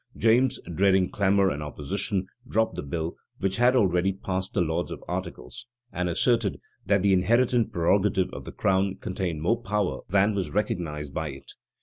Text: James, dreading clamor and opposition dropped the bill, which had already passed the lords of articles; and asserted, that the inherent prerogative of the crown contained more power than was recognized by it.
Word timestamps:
James, 0.17 0.59
dreading 0.63 1.11
clamor 1.11 1.51
and 1.51 1.61
opposition 1.61 2.25
dropped 2.49 2.73
the 2.73 2.81
bill, 2.81 3.17
which 3.37 3.57
had 3.57 3.75
already 3.75 4.11
passed 4.11 4.55
the 4.55 4.59
lords 4.61 4.89
of 4.89 5.03
articles; 5.07 5.67
and 5.93 6.09
asserted, 6.09 6.59
that 6.87 7.03
the 7.03 7.13
inherent 7.13 7.71
prerogative 7.71 8.31
of 8.33 8.43
the 8.43 8.51
crown 8.51 8.95
contained 8.95 9.43
more 9.43 9.61
power 9.61 10.01
than 10.09 10.33
was 10.33 10.49
recognized 10.49 11.13
by 11.13 11.29
it. 11.29 11.51